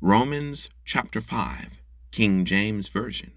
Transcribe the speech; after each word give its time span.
Romans 0.00 0.70
chapter 0.84 1.20
5, 1.20 1.82
King 2.12 2.44
James 2.44 2.88
Version. 2.88 3.32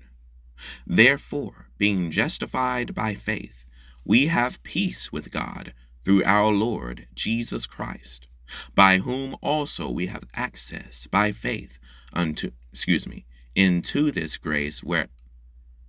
Therefore, 0.86 1.70
being 1.80 2.12
justified 2.12 2.94
by 2.94 3.16
faith, 3.16 3.66
we 4.06 4.28
have 4.28 4.62
peace 4.62 5.12
with 5.12 5.32
God 5.32 5.74
through 6.04 6.24
our 6.24 6.52
Lord 6.52 7.08
Jesus 7.16 7.66
Christ, 7.66 8.30
by 8.76 9.00
whom 9.00 9.36
also 9.42 9.90
we 9.90 10.06
have 10.06 10.26
access 10.36 11.08
by 11.08 11.32
faith 11.32 11.80
unto 12.14 12.52
excuse 12.72 13.08
me, 13.08 13.26
into 13.56 14.12
this 14.12 14.38
grace 14.38 14.84
where 14.84 15.08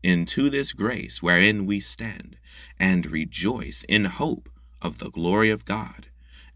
into 0.02 0.48
this 0.48 0.72
grace 0.72 1.22
wherein 1.22 1.66
we 1.66 1.80
stand, 1.80 2.38
and 2.80 3.10
rejoice 3.10 3.84
in 3.90 4.06
hope 4.06 4.48
of 4.80 5.00
the 5.00 5.10
glory 5.10 5.50
of 5.50 5.66
God. 5.66 6.06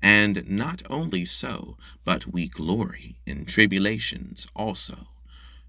And 0.06 0.48
not 0.48 0.82
only 0.88 1.24
so, 1.24 1.76
but 2.04 2.28
we 2.28 2.46
glory 2.46 3.16
in 3.26 3.44
tribulations 3.44 4.46
also, 4.54 5.08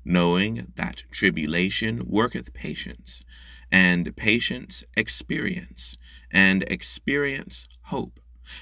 knowing 0.05 0.73
that 0.75 1.05
tribulation 1.09 2.03
worketh 2.05 2.53
patience, 2.53 3.23
and 3.71 4.15
patience 4.15 4.83
experience, 4.95 5.97
and 6.29 6.61
experience 6.67 7.67
hope. 7.85 8.19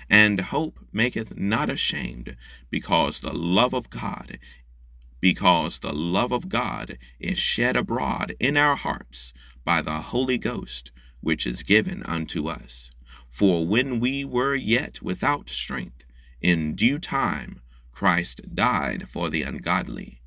And 0.10 0.40
hope 0.40 0.80
maketh 0.94 1.38
not 1.38 1.70
ashamed, 1.70 2.38
because 2.70 3.20
the 3.20 3.34
love 3.34 3.74
of 3.74 3.90
God 3.90 4.40
because 5.20 5.80
the 5.80 5.94
love 5.94 6.32
of 6.32 6.50
God 6.50 7.00
is 7.20 7.38
shed 7.40 7.76
abroad 7.76 8.36
in 8.40 8.56
our 8.58 8.76
hearts 8.76 9.34
by 9.66 9.82
the 9.82 10.00
Holy 10.14 10.38
Ghost, 10.38 10.92
which 11.20 11.48
is 11.48 11.64
given 11.64 12.04
unto 12.04 12.48
us. 12.48 12.92
For 13.36 13.68
when 13.68 14.00
we 14.00 14.24
were 14.24 14.56
yet 14.56 15.02
without 15.02 15.50
strength, 15.50 16.06
in 16.40 16.74
due 16.74 16.98
time 16.98 17.60
Christ 17.92 18.56
died 18.56 19.10
for 19.10 19.30
the 19.30 19.44
ungodly. 19.44 20.22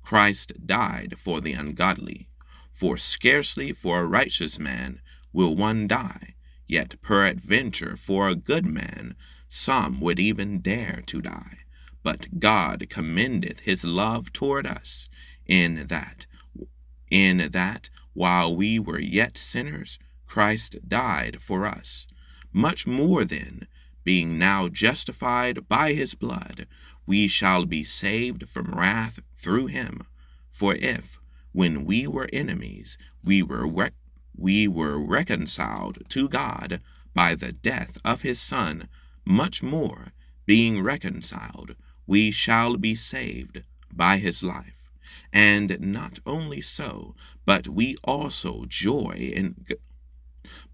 Christ 0.00 0.54
died 0.64 1.18
for 1.18 1.42
the 1.42 1.52
ungodly. 1.52 2.30
For 2.70 2.96
scarcely 2.96 3.74
for 3.74 4.00
a 4.00 4.06
righteous 4.06 4.58
man 4.58 5.02
will 5.34 5.54
one 5.54 5.86
die, 5.86 6.34
yet 6.66 7.02
peradventure 7.02 7.94
for 7.94 8.26
a 8.26 8.34
good 8.34 8.64
man 8.64 9.16
some 9.50 10.00
would 10.00 10.18
even 10.18 10.60
dare 10.60 11.02
to 11.08 11.20
die. 11.20 11.58
But 12.02 12.40
God 12.40 12.86
commendeth 12.88 13.60
his 13.60 13.84
love 13.84 14.32
toward 14.32 14.66
us 14.66 15.10
in 15.44 15.88
that 15.88 16.24
in 17.10 17.50
that 17.52 17.90
while 18.14 18.56
we 18.56 18.78
were 18.78 18.98
yet 18.98 19.36
sinners 19.36 19.98
Christ 20.26 20.78
died 20.88 21.42
for 21.42 21.66
us. 21.66 22.06
Much 22.56 22.86
more 22.86 23.22
then, 23.22 23.68
being 24.02 24.38
now 24.38 24.66
justified 24.66 25.68
by 25.68 25.92
his 25.92 26.14
blood, 26.14 26.66
we 27.04 27.28
shall 27.28 27.66
be 27.66 27.84
saved 27.84 28.48
from 28.48 28.70
wrath 28.70 29.20
through 29.34 29.66
him. 29.66 30.00
For 30.50 30.74
if, 30.76 31.18
when 31.52 31.84
we 31.84 32.06
were 32.06 32.30
enemies, 32.32 32.96
we 33.22 33.42
were 33.42 33.68
we 34.34 34.66
were 34.66 34.98
reconciled 34.98 35.98
to 36.08 36.30
God 36.30 36.80
by 37.12 37.34
the 37.34 37.52
death 37.52 37.98
of 38.06 38.22
his 38.22 38.40
Son, 38.40 38.88
much 39.26 39.62
more, 39.62 40.14
being 40.46 40.82
reconciled, 40.82 41.76
we 42.06 42.30
shall 42.30 42.78
be 42.78 42.94
saved 42.94 43.64
by 43.92 44.16
his 44.16 44.42
life. 44.42 44.88
And 45.30 45.78
not 45.78 46.20
only 46.24 46.62
so, 46.62 47.14
but 47.44 47.68
we 47.68 47.96
also 48.02 48.64
joy 48.66 49.30
in 49.34 49.66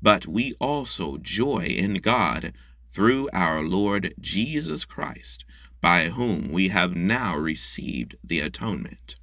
but 0.02 0.26
we 0.26 0.54
also 0.60 1.16
joy 1.18 1.64
in 1.64 1.94
God 1.94 2.52
through 2.88 3.30
our 3.32 3.62
Lord 3.62 4.12
Jesus 4.20 4.84
Christ, 4.84 5.44
by 5.80 6.08
whom 6.08 6.50
we 6.50 6.68
have 6.68 6.94
now 6.94 7.36
received 7.36 8.16
the 8.22 8.40
atonement. 8.40 9.16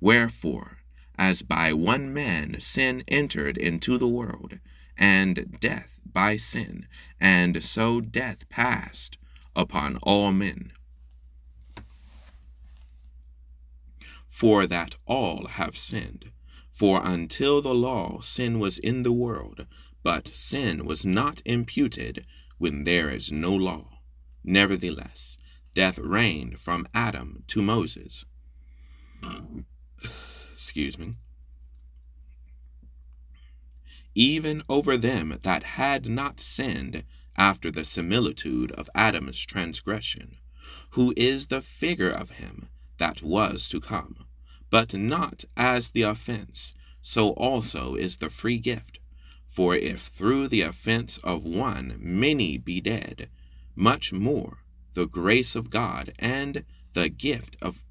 Wherefore, 0.00 0.78
as 1.18 1.42
by 1.42 1.72
one 1.72 2.12
man 2.12 2.60
sin 2.60 3.02
entered 3.08 3.56
into 3.56 3.98
the 3.98 4.08
world, 4.08 4.58
and 4.96 5.58
death 5.60 5.98
by 6.04 6.36
sin, 6.36 6.86
and 7.20 7.62
so 7.64 8.00
death 8.00 8.48
passed 8.48 9.18
upon 9.56 9.96
all 10.02 10.32
men 10.32 10.70
for 14.38 14.68
that 14.68 14.94
all 15.04 15.48
have 15.48 15.76
sinned. 15.76 16.30
For 16.70 17.00
until 17.02 17.60
the 17.60 17.74
law, 17.74 18.20
sin 18.20 18.60
was 18.60 18.78
in 18.78 19.02
the 19.02 19.10
world, 19.10 19.66
but 20.02 20.28
sin 20.28 20.84
was 20.84 21.04
not 21.04 21.42
imputed 21.44 22.24
when 22.58 22.84
there 22.84 23.08
is 23.10 23.30
no 23.32 23.54
law. 23.54 24.00
Nevertheless, 24.44 25.36
death 25.74 25.98
reigned 25.98 26.58
from 26.58 26.86
Adam 26.94 27.44
to 27.48 27.62
Moses. 27.62 28.24
Excuse 30.52 30.98
me. 30.98 31.14
Even 34.14 34.62
over 34.68 34.96
them 34.96 35.38
that 35.42 35.62
had 35.62 36.08
not 36.08 36.40
sinned 36.40 37.04
after 37.36 37.70
the 37.70 37.84
similitude 37.84 38.72
of 38.72 38.90
Adam's 38.94 39.44
transgression, 39.46 40.38
who 40.90 41.14
is 41.16 41.46
the 41.46 41.62
figure 41.62 42.10
of 42.10 42.30
him 42.32 42.68
that 42.98 43.22
was 43.22 43.68
to 43.68 43.80
come. 43.80 44.26
But 44.70 44.94
not 44.94 45.44
as 45.56 45.90
the 45.90 46.02
offense, 46.02 46.74
so 47.00 47.30
also 47.30 47.94
is 47.94 48.16
the 48.16 48.28
free 48.28 48.58
gift. 48.58 48.98
For 49.48 49.74
if 49.74 50.02
through 50.02 50.48
the 50.48 50.60
offense 50.60 51.18
of 51.18 51.44
one 51.44 51.96
many 51.98 52.58
be 52.58 52.80
dead, 52.80 53.28
much 53.74 54.12
more 54.12 54.58
the 54.92 55.06
grace 55.06 55.56
of 55.56 55.70
God 55.70 56.12
and 56.18 56.64
the 56.92 57.08
gift 57.08 57.56
of 57.60 57.82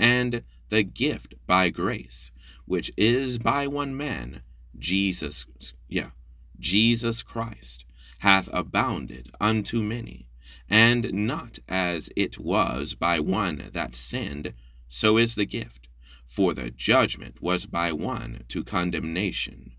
and 0.00 0.42
the 0.68 0.82
gift 0.82 1.34
by 1.46 1.70
grace, 1.70 2.32
which 2.64 2.90
is 2.96 3.38
by 3.38 3.66
one 3.66 3.96
man, 3.96 4.42
Jesus, 4.76 5.46
yeah, 5.88 6.10
Jesus 6.58 7.22
Christ, 7.22 7.86
hath 8.20 8.48
abounded 8.52 9.30
unto 9.40 9.80
many 9.80 10.28
and 10.68 11.12
not 11.12 11.58
as 11.68 12.10
it 12.16 12.38
was 12.38 12.94
by 12.94 13.20
one 13.20 13.70
that 13.72 13.94
sinned, 13.94 14.54
so 14.88 15.16
is 15.16 15.34
the 15.34 15.46
gift. 15.46 15.88
For 16.24 16.54
the 16.54 16.70
judgment 16.70 17.40
was 17.40 17.66
by 17.66 17.92
one 17.92 18.40
to 18.48 18.64
condemnation. 18.64 19.75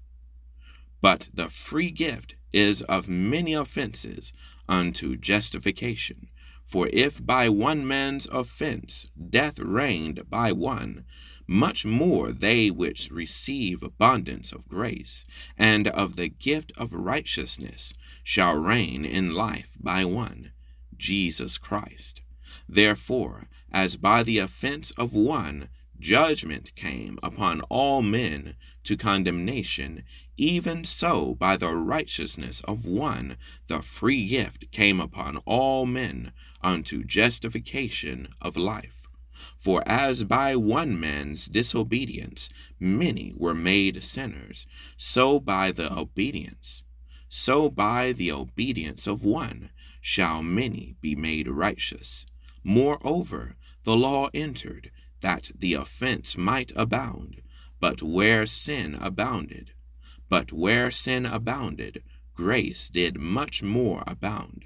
But 1.02 1.30
the 1.34 1.50
free 1.50 1.92
gift 1.92 2.36
is 2.54 2.82
of 2.84 3.08
many 3.08 3.54
offenses 3.54 4.34
unto 4.68 5.16
justification. 5.16 6.30
For 6.64 6.90
if 6.92 7.26
by 7.26 7.48
one 7.50 7.88
man's 7.88 8.28
offense 8.28 9.06
death 9.30 9.60
reigned 9.60 10.30
by 10.30 10.52
one, 10.52 11.06
much 11.48 11.86
more 11.86 12.32
they 12.34 12.70
which 12.70 13.10
receive 13.10 13.82
abundance 13.82 14.52
of 14.52 14.68
grace 14.68 15.24
and 15.58 15.88
of 15.88 16.18
the 16.18 16.28
gift 16.28 16.74
of 16.76 16.94
righteousness 16.94 17.94
shall 18.22 18.56
reign 18.56 19.06
in 19.06 19.34
life 19.34 19.78
by 19.80 20.04
one 20.04 20.52
Jesus 20.98 21.58
Christ. 21.58 22.22
Therefore, 22.68 23.48
as 23.72 23.96
by 23.96 24.24
the 24.24 24.40
offense 24.40 24.92
of 24.92 25.14
one 25.14 25.70
judgment 26.00 26.76
came 26.76 27.18
upon 27.24 27.62
all 27.70 28.02
men 28.02 28.56
to 28.84 28.96
condemnation, 28.98 30.04
even 30.38 30.84
so 30.84 31.36
by 31.36 31.58
the 31.58 31.76
righteousness 31.76 32.62
of 32.62 32.86
one 32.86 33.38
the 33.68 33.82
free 33.82 34.26
gift 34.28 34.72
came 34.72 35.00
upon 35.00 35.38
all 35.46 35.86
men 35.86 36.32
unto 36.62 37.04
justification 37.04 38.28
of 38.42 38.56
life. 38.56 39.08
For 39.58 39.84
as 39.86 40.24
by 40.24 40.56
one 40.56 41.00
man's 41.00 41.48
disobedience 41.48 42.50
many 42.80 43.34
were 43.36 43.56
made 43.56 44.04
sinners, 44.04 44.68
so 44.96 45.40
by 45.40 45.72
the 45.72 45.92
obedience, 45.92 46.84
so 47.30 47.70
by 47.70 48.14
the 48.14 48.32
obedience 48.32 49.08
of 49.08 49.24
one 49.24 49.72
shall 50.02 50.42
many 50.42 50.96
be 51.02 51.16
made 51.16 51.48
righteous. 51.48 52.26
Moreover, 52.64 53.56
the 53.84 53.96
law 53.96 54.30
entered, 54.34 54.92
that 55.22 55.52
the 55.58 55.74
offense 55.74 56.38
might 56.38 56.72
abound. 56.76 57.42
But 57.80 58.02
where 58.02 58.46
sin 58.46 58.96
abounded, 59.00 59.74
but 60.30 60.52
where 60.52 60.90
sin 60.92 61.26
abounded, 61.26 62.04
grace 62.34 62.90
did 62.90 63.20
much 63.20 63.62
more 63.62 64.04
abound, 64.08 64.66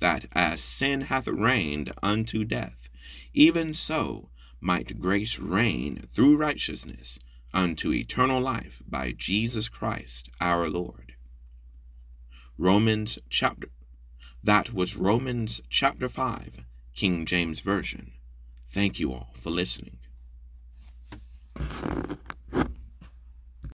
that 0.00 0.26
as 0.32 0.60
sin 0.60 1.02
hath 1.02 1.28
reigned 1.28 1.92
unto 2.02 2.44
death, 2.44 2.88
even 3.32 3.74
so 3.74 4.30
might 4.60 4.98
grace 4.98 5.38
reign 5.38 5.96
through 6.08 6.36
righteousness 6.36 7.18
unto 7.54 7.92
eternal 7.92 8.40
life 8.40 8.82
by 8.86 9.12
Jesus 9.12 9.68
Christ 9.68 10.30
our 10.40 10.68
Lord. 10.68 11.14
Romans 12.56 13.18
chapter 13.28 13.68
that 14.42 14.72
was 14.72 14.96
Romans 14.96 15.60
chapter 15.68 16.08
5, 16.08 16.64
King 16.94 17.26
James 17.26 17.60
Version. 17.60 18.12
Thank 18.70 19.00
you 19.00 19.12
all 19.12 19.30
for 19.34 19.50
listening. 19.50 19.98